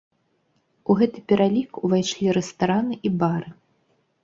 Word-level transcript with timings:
У 0.93 0.95
гэты 1.01 1.21
пералік 1.33 1.71
увайшлі 1.85 2.35
рэстараны 2.39 3.01
і 3.09 3.15
бары. 3.23 3.49